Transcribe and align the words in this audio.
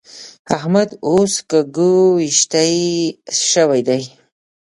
احمد 0.57 0.89
اوس 1.09 1.33
ګږوېښتی 1.51 2.77
شوی 3.49 3.81
دی. 3.87 4.01